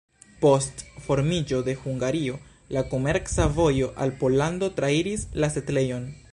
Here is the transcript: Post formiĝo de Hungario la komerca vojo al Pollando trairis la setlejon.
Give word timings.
Post 0.43 0.79
formiĝo 1.07 1.59
de 1.67 1.75
Hungario 1.81 2.39
la 2.77 2.85
komerca 2.95 3.47
vojo 3.61 3.93
al 4.07 4.17
Pollando 4.23 4.75
trairis 4.81 5.31
la 5.45 5.55
setlejon. 5.59 6.13